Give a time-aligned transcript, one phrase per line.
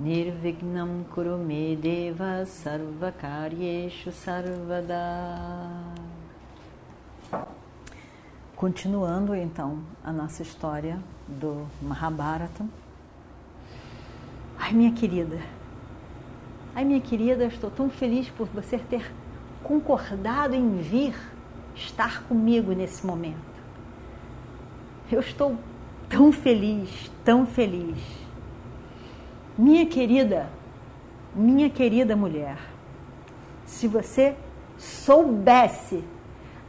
[0.00, 4.96] Nirvignam Kurumedeva Sarvakaryeshu Sarvada
[8.56, 12.64] Continuando então a nossa história do Mahabharata.
[14.58, 15.38] Ai, minha querida,
[16.74, 19.12] ai, minha querida, estou tão feliz por você ter
[19.62, 21.14] concordado em vir
[21.74, 23.36] estar comigo nesse momento.
[25.12, 25.58] Eu estou
[26.08, 28.29] tão feliz, tão feliz.
[29.60, 30.48] Minha querida,
[31.34, 32.56] minha querida mulher,
[33.66, 34.34] se você
[34.78, 36.02] soubesse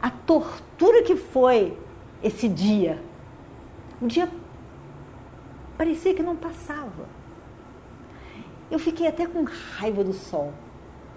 [0.02, 1.74] a tortura que foi
[2.22, 3.02] esse dia.
[3.98, 4.28] O dia
[5.78, 7.08] parecia que não passava.
[8.70, 9.42] Eu fiquei até com
[9.78, 10.52] raiva do sol,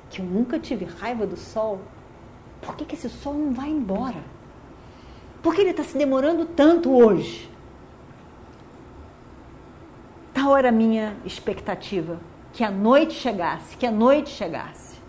[0.09, 1.81] que eu nunca tive raiva do sol.
[2.61, 4.23] Por que, que esse sol não vai embora?
[5.43, 7.53] Por que ele está se demorando tanto hoje?
[10.45, 12.19] Tal era a minha expectativa,
[12.53, 15.01] que a noite chegasse, que a noite chegasse.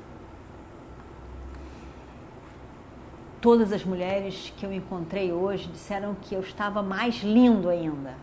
[3.39, 8.14] Todas as mulheres que eu encontrei hoje disseram que eu estava mais lindo ainda.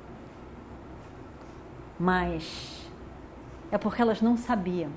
[1.99, 2.81] Mas
[3.71, 4.89] é porque elas não sabiam.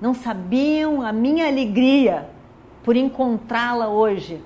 [0.00, 2.30] Não sabiam a minha alegria
[2.82, 4.42] por encontrá-la hoje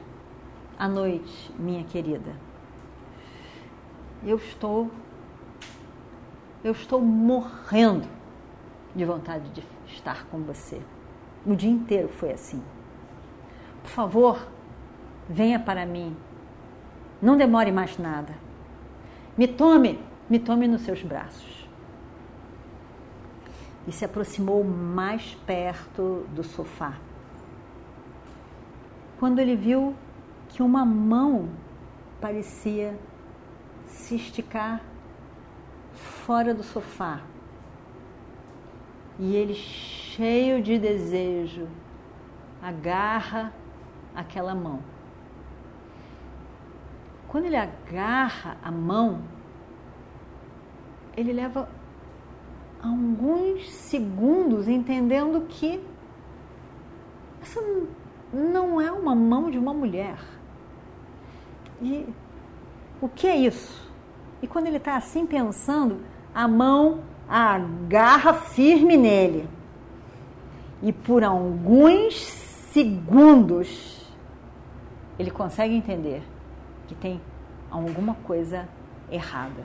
[0.77, 2.35] à noite, minha querida.
[4.25, 4.91] Eu estou
[6.65, 8.09] eu estou morrendo
[8.95, 10.81] de vontade de estar com você.
[11.45, 12.63] O dia inteiro foi assim.
[13.83, 14.47] Por favor,
[15.29, 16.17] venha para mim.
[17.20, 18.35] Não demore mais nada.
[19.36, 19.98] Me tome,
[20.31, 21.69] me tome nos seus braços.
[23.86, 26.95] E se aproximou mais perto do sofá.
[29.19, 29.95] Quando ele viu
[30.48, 31.48] que uma mão
[32.20, 32.97] parecia
[33.86, 34.81] se esticar
[36.02, 37.20] fora do sofá.
[39.18, 41.68] E ele, cheio de desejo,
[42.61, 43.52] agarra
[44.14, 44.80] aquela mão.
[47.29, 49.23] Quando ele agarra a mão,
[51.17, 51.68] ele leva
[52.83, 55.83] alguns segundos entendendo que
[57.41, 57.61] essa
[58.33, 60.18] não é uma mão de uma mulher.
[61.80, 62.07] E
[63.01, 63.82] o que é isso?
[64.42, 66.01] E quando ele está assim pensando,
[66.35, 69.48] a mão agarra firme nele.
[70.83, 72.14] E por alguns
[72.73, 74.05] segundos
[75.19, 76.23] ele consegue entender
[76.89, 77.20] que tem
[77.70, 78.69] alguma coisa
[79.11, 79.63] errada.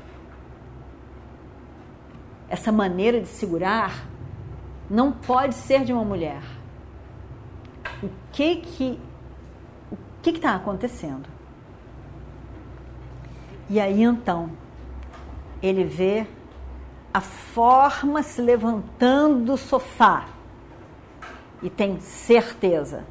[2.47, 4.07] Essa maneira de segurar
[4.89, 6.41] não pode ser de uma mulher.
[8.03, 8.99] O que que
[9.91, 11.27] o que está acontecendo?
[13.69, 14.51] E aí então
[15.61, 16.25] ele vê
[17.13, 20.25] a forma se levantando do sofá
[21.61, 23.05] e tem certeza,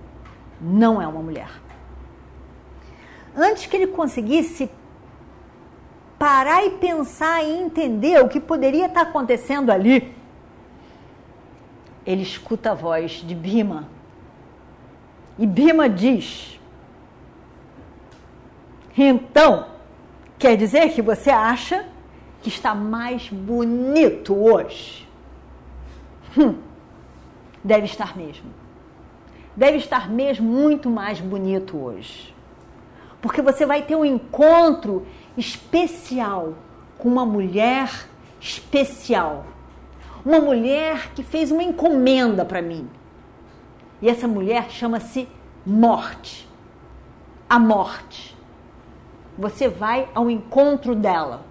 [0.60, 1.66] não é uma mulher
[3.36, 4.70] antes que ele conseguisse
[6.18, 10.16] parar e pensar e entender o que poderia estar acontecendo ali,
[12.06, 13.88] ele escuta a voz de Bima.
[15.38, 16.58] E Bima diz:
[18.96, 19.66] Então,
[20.38, 21.84] quer dizer que você acha
[22.42, 25.06] que está mais bonito hoje?
[26.38, 26.56] Hum,
[27.62, 28.50] deve estar mesmo.
[29.56, 32.36] Deve estar mesmo muito mais bonito hoje
[33.26, 35.04] porque você vai ter um encontro
[35.36, 36.54] especial
[36.96, 37.90] com uma mulher
[38.40, 39.46] especial.
[40.24, 42.88] Uma mulher que fez uma encomenda para mim.
[44.00, 45.28] E essa mulher chama-se
[45.66, 46.48] Morte.
[47.50, 48.36] A morte.
[49.36, 51.44] Você vai ao encontro dela.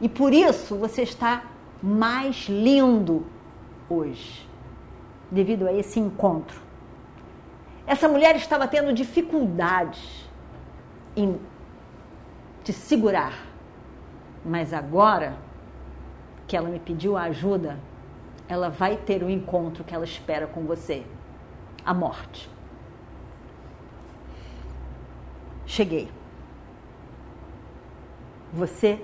[0.00, 1.44] E por isso você está
[1.82, 3.26] mais lindo
[3.88, 4.48] hoje,
[5.30, 6.60] devido a esse encontro.
[7.86, 10.28] Essa mulher estava tendo dificuldades
[11.16, 11.38] em
[12.62, 13.34] te segurar.
[14.44, 15.36] Mas agora
[16.46, 17.78] que ela me pediu ajuda,
[18.48, 21.04] ela vai ter o encontro que ela espera com você
[21.84, 22.50] a morte.
[25.66, 26.10] Cheguei.
[28.52, 29.02] Você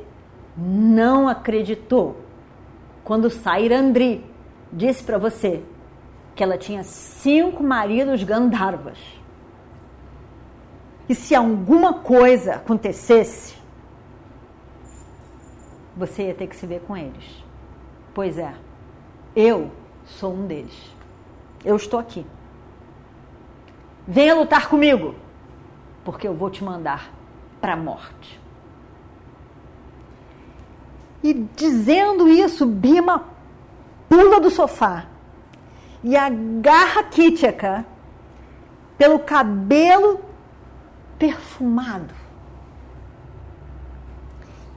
[0.56, 2.16] não acreditou
[3.04, 4.24] quando Sairandri
[4.72, 5.62] disse para você
[6.34, 8.98] que ela tinha cinco maridos Gandharvas.
[11.08, 13.56] E se alguma coisa acontecesse,
[15.96, 17.44] você ia ter que se ver com eles.
[18.14, 18.54] Pois é,
[19.34, 19.70] eu
[20.04, 20.94] sou um deles.
[21.64, 22.24] Eu estou aqui.
[24.06, 25.14] Venha lutar comigo,
[26.04, 27.12] porque eu vou te mandar
[27.60, 28.39] para a morte.
[31.22, 33.24] E dizendo isso, Bima
[34.08, 35.06] pula do sofá
[36.02, 37.84] e agarra Kitchaka
[38.96, 40.20] pelo cabelo
[41.18, 42.14] perfumado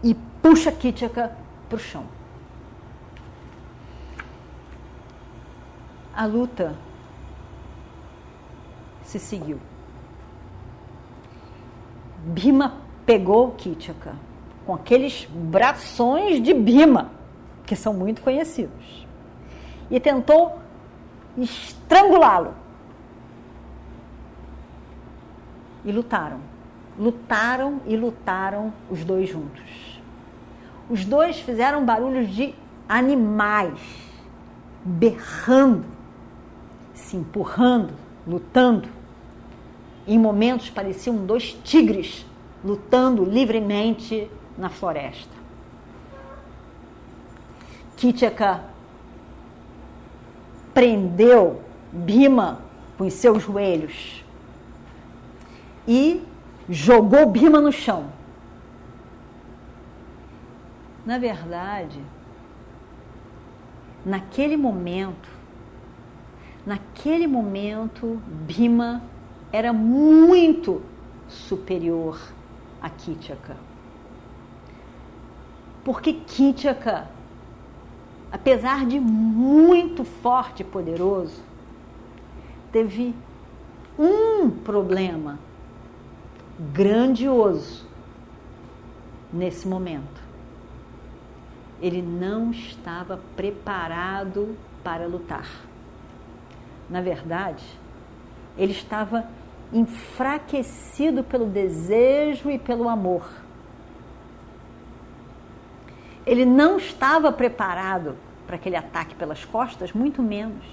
[0.04, 1.36] e puxa Kitchaka
[1.70, 2.06] para o chão.
[6.14, 6.76] A luta
[9.04, 9.60] se seguiu.
[12.26, 14.16] Bima pegou Kitchaka
[14.66, 17.12] com aqueles brações de Bima,
[17.66, 19.08] que são muito conhecidos,
[19.90, 20.60] e tentou
[21.38, 22.54] estrangulá-lo.
[25.86, 26.40] E lutaram.
[26.98, 30.00] Lutaram e lutaram os dois juntos.
[30.90, 32.54] Os dois fizeram barulhos de
[32.88, 33.80] animais,
[34.84, 35.86] berrando,
[36.94, 37.94] se empurrando,
[38.28, 38.88] lutando.
[40.08, 42.26] Em momentos pareciam dois tigres
[42.64, 45.36] lutando livremente na floresta.
[47.98, 48.64] Kitchaka
[50.74, 51.62] prendeu
[51.92, 52.60] Bima
[52.98, 54.24] com os seus joelhos
[55.88, 56.24] e
[56.70, 58.08] jogou Bima no chão.
[61.06, 62.00] Na verdade,
[64.06, 65.30] naquele momento,
[66.66, 69.02] naquele momento, Bima
[69.52, 70.82] era muito
[71.28, 72.20] superior
[72.82, 73.56] a Kitchaka.
[75.84, 77.08] Porque Kitchaka,
[78.32, 81.42] apesar de muito forte e poderoso,
[82.72, 83.14] teve
[84.00, 85.38] um problema
[86.72, 87.86] grandioso
[89.32, 90.22] nesse momento.
[91.82, 95.50] Ele não estava preparado para lutar.
[96.90, 97.66] Na verdade,
[98.58, 99.28] ele estava
[99.74, 103.43] enfraquecido pelo desejo e pelo amor
[106.26, 108.16] ele não estava preparado
[108.46, 110.64] para aquele ataque pelas costas, muito menos.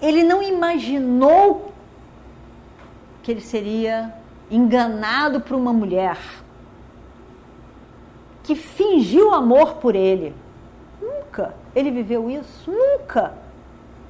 [0.00, 1.72] Ele não imaginou
[3.22, 4.14] que ele seria
[4.50, 6.18] enganado por uma mulher
[8.42, 10.34] que fingiu amor por ele.
[11.00, 13.34] Nunca ele viveu isso, nunca.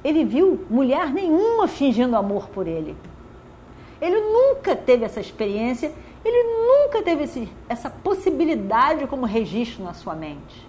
[0.03, 2.95] Ele viu mulher nenhuma fingindo amor por ele.
[4.01, 5.91] Ele nunca teve essa experiência
[6.23, 10.67] ele nunca teve esse, essa possibilidade como registro na sua mente.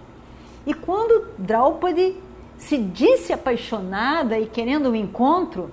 [0.65, 2.17] E quando Draupadi
[2.57, 5.69] se disse apaixonada e querendo um encontro,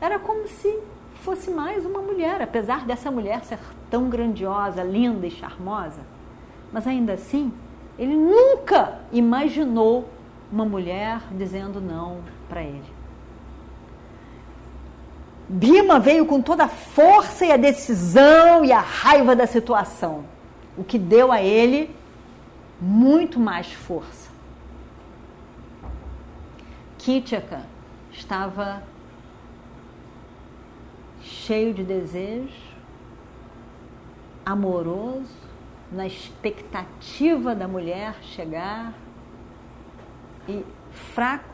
[0.00, 0.78] era como se
[1.22, 3.58] fosse mais uma mulher, apesar dessa mulher ser
[3.90, 6.00] tão grandiosa, linda e charmosa.
[6.72, 7.52] Mas ainda assim,
[7.98, 10.08] ele nunca imaginou
[10.50, 12.18] uma mulher dizendo não
[12.48, 12.97] para ele.
[15.48, 20.24] Bima veio com toda a força e a decisão e a raiva da situação,
[20.76, 21.94] o que deu a ele
[22.78, 24.28] muito mais força.
[26.98, 27.62] Kitchaka
[28.12, 28.82] estava
[31.22, 32.52] cheio de desejo,
[34.44, 35.48] amoroso,
[35.90, 38.92] na expectativa da mulher chegar
[40.46, 41.47] e fraco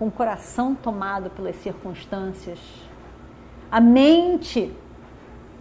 [0.00, 2.58] com o coração tomado pelas circunstâncias,
[3.70, 4.74] a mente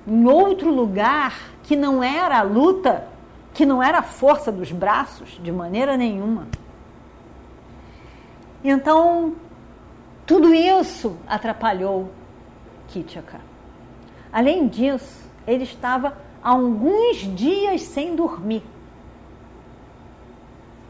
[0.08, 3.06] em outro lugar que não era a luta,
[3.54, 6.48] que não era a força dos braços, de maneira nenhuma.
[8.64, 9.36] Então,
[10.26, 12.10] tudo isso atrapalhou
[12.88, 13.42] Kitchaka.
[14.32, 18.64] Além disso, ele estava alguns dias sem dormir.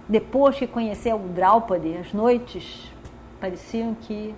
[0.08, 2.92] Depois que conheceu o Draupadi, as noites
[3.40, 4.36] pareciam que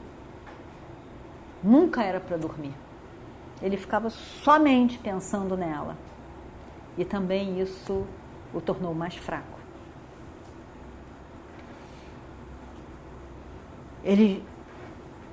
[1.63, 2.73] nunca era para dormir.
[3.61, 5.95] Ele ficava somente pensando nela.
[6.97, 8.05] E também isso
[8.53, 9.59] o tornou mais fraco.
[14.03, 14.43] Ele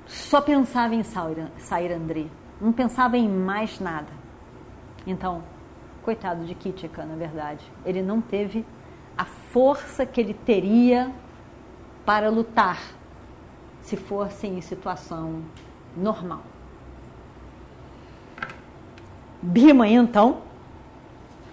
[0.05, 2.27] só pensava em sair André,
[2.61, 4.11] não pensava em mais nada.
[5.05, 5.43] Então,
[6.03, 8.65] coitado de Kitika, na verdade, ele não teve
[9.17, 11.11] a força que ele teria
[12.05, 12.79] para lutar
[13.81, 15.41] se fossem em situação
[15.95, 16.43] normal.
[19.41, 20.41] Bima, então,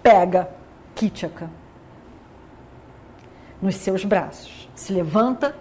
[0.03, 0.49] pega
[0.93, 1.49] Kitchaka
[3.61, 5.55] nos seus braços, se levanta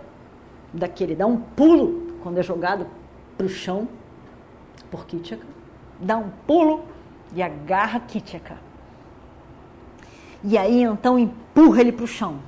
[0.72, 2.86] daquele, dá um pulo quando é jogado
[3.36, 3.88] para o chão
[4.90, 5.46] por Kitchaka,
[6.00, 6.84] dá um pulo
[7.34, 8.58] e agarra Kitchaka.
[10.44, 12.38] E aí então empurra ele para o chão.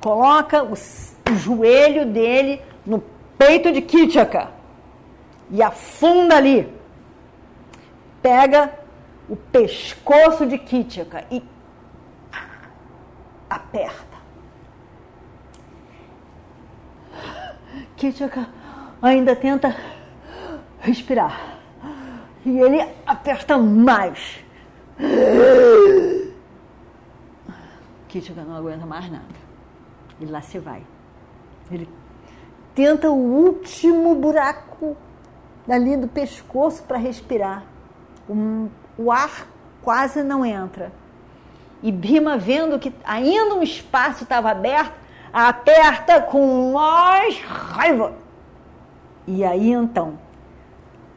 [0.00, 0.74] Coloca o,
[1.30, 3.02] o, joelho dele no
[3.38, 4.50] peito de Kitchaka
[5.50, 6.72] e afunda ali.
[8.22, 8.72] Pega
[9.28, 11.42] o pescoço de Kitchaka e
[13.48, 14.16] aperta.
[17.96, 18.48] Kitchaka
[19.00, 19.76] ainda tenta
[20.80, 21.58] respirar.
[22.44, 24.38] E ele aperta mais.
[28.08, 29.24] Kitchaka não aguenta mais nada.
[30.20, 30.82] E lá se vai.
[31.70, 31.88] Ele
[32.74, 34.96] tenta o último buraco
[35.68, 37.64] ali do pescoço para respirar.
[38.28, 38.68] O,
[38.98, 39.46] o ar
[39.82, 40.92] quase não entra.
[41.82, 44.94] E Bima, vendo que ainda um espaço estava aberto,
[45.32, 48.14] aperta com mais raiva.
[49.26, 50.18] E aí então,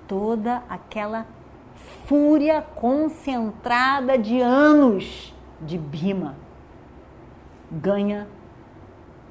[0.07, 1.25] toda aquela
[2.05, 6.35] fúria concentrada de anos de Bima
[7.71, 8.27] ganha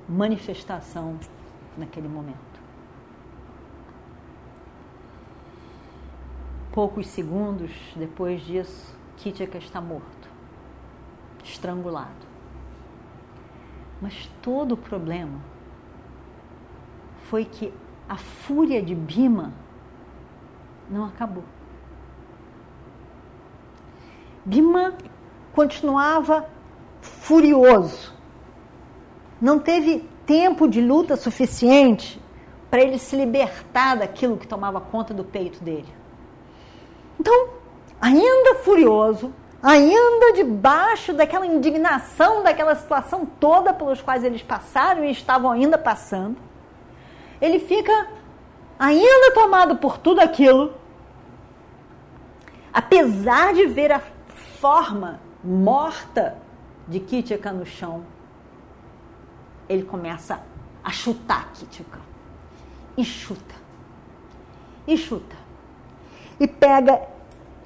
[0.09, 1.19] manifestação
[1.77, 2.39] naquele momento.
[6.73, 10.29] Poucos segundos depois disso, Kitchaka está morto,
[11.45, 12.29] estrangulado.
[14.01, 15.41] Mas todo o problema
[17.29, 17.75] foi que
[18.09, 19.53] a fúria de Bima
[20.89, 21.45] não acabou.
[24.45, 24.95] Bima
[25.53, 26.49] continuava
[27.03, 28.18] furioso.
[29.41, 32.21] Não teve tempo de luta suficiente
[32.71, 35.89] para ele se libertar daquilo que tomava conta do peito dele.
[37.19, 37.49] Então,
[38.01, 45.51] ainda furioso, ainda debaixo daquela indignação, daquela situação toda pelos quais eles passaram e estavam
[45.51, 46.37] ainda passando,
[47.41, 48.09] ele fica
[48.79, 50.75] ainda tomado por tudo aquilo,
[52.73, 54.03] apesar de ver a
[54.61, 56.37] forma morta
[56.87, 58.05] de Kitchaka no chão,
[59.69, 60.41] ele começa
[60.83, 62.01] a chutar Kitchaka.
[62.97, 63.55] E chuta.
[64.87, 65.49] E chuta
[66.41, 67.01] e pega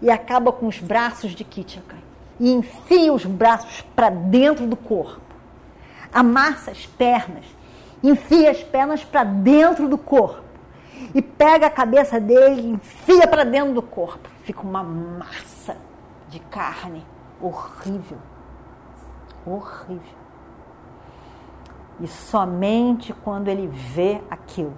[0.00, 1.96] e acaba com os braços de Kitchaka
[2.40, 5.20] e enfia os braços para dentro do corpo.
[6.12, 7.44] Amassa as pernas,
[8.02, 10.42] enfia as pernas para dentro do corpo
[11.14, 14.28] e pega a cabeça dele e enfia para dentro do corpo.
[14.44, 15.76] Fica uma massa
[16.28, 17.04] de carne
[17.40, 18.18] horrível.
[19.46, 20.21] Horrível.
[22.02, 24.76] E somente quando ele vê aquilo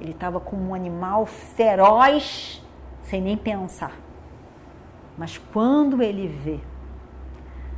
[0.00, 2.62] ele estava como um animal feroz,
[3.02, 3.92] sem nem pensar.
[5.16, 6.60] Mas quando ele vê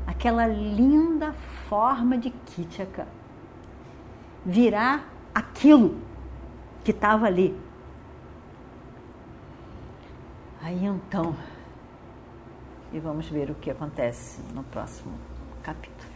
[0.06, 1.32] aquela linda
[1.68, 3.06] forma de Kitchaka
[4.44, 6.00] virar aquilo
[6.82, 7.58] que estava ali,
[10.62, 11.36] aí então,
[12.92, 15.12] e vamos ver o que acontece no próximo
[15.62, 16.15] capítulo.